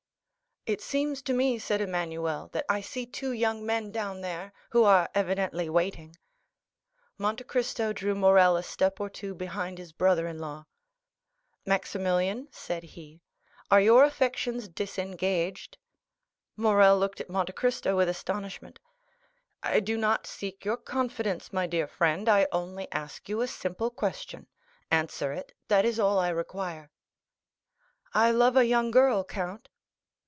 "It 0.67 0.79
seems 0.79 1.23
to 1.23 1.33
me," 1.33 1.57
said 1.57 1.81
Emmanuel, 1.81 2.49
"that 2.53 2.65
I 2.69 2.81
see 2.81 3.07
two 3.07 3.31
young 3.31 3.65
men 3.65 3.89
down 3.91 4.21
there, 4.21 4.53
who 4.69 4.83
are 4.83 5.09
evidently, 5.15 5.71
waiting." 5.71 6.15
Monte 7.17 7.45
Cristo 7.45 7.91
drew 7.93 8.13
Morrel 8.13 8.55
a 8.55 8.61
step 8.61 8.99
or 8.99 9.09
two 9.09 9.33
behind 9.33 9.79
his 9.79 9.91
brother 9.91 10.27
in 10.27 10.37
law. 10.37 10.65
"Maximilian," 11.65 12.47
said 12.51 12.83
he, 12.83 13.23
"are 13.71 13.81
your 13.81 14.03
affections 14.03 14.67
disengaged?" 14.67 15.79
Morrel 16.55 16.99
looked 16.99 17.19
at 17.19 17.27
Monte 17.29 17.53
Cristo 17.53 17.97
with 17.97 18.07
astonishment. 18.07 18.79
"I 19.63 19.79
do 19.79 19.97
not 19.97 20.27
seek 20.27 20.63
your 20.63 20.77
confidence, 20.77 21.51
my 21.51 21.65
dear 21.65 21.87
friend. 21.87 22.29
I 22.29 22.45
only 22.51 22.87
ask 22.91 23.27
you 23.27 23.41
a 23.41 23.47
simple 23.47 23.89
question; 23.89 24.45
answer 24.91 25.33
it;—that 25.33 25.85
is 25.85 25.99
all 25.99 26.19
I 26.19 26.29
require." 26.29 26.91
"I 28.13 28.29
love 28.29 28.55
a 28.55 28.65
young 28.67 28.91
girl, 28.91 29.23
count." 29.23 29.67